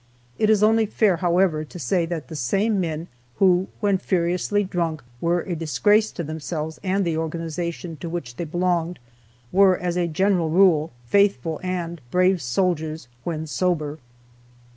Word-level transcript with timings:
It 0.39 0.49
is 0.49 0.63
only 0.63 0.87
fair, 0.87 1.17
however, 1.17 1.63
to 1.63 1.77
say 1.77 2.07
that 2.07 2.27
the 2.27 2.35
same 2.35 2.79
men 2.79 3.07
who, 3.35 3.67
when 3.81 3.99
furiously 3.99 4.63
drunk, 4.63 5.03
were 5.21 5.41
a 5.41 5.55
disgrace 5.55 6.11
to 6.13 6.23
themselves 6.23 6.79
and 6.81 7.05
the 7.05 7.17
organization 7.17 7.97
to 7.97 8.09
which 8.09 8.37
they 8.37 8.45
belonged, 8.45 8.97
were, 9.51 9.77
as 9.77 9.97
a 9.97 10.07
general 10.07 10.49
rule, 10.49 10.91
faithful 11.05 11.59
and 11.61 12.01
brave 12.09 12.41
soldiers 12.41 13.09
when 13.25 13.45
sober. 13.45 13.99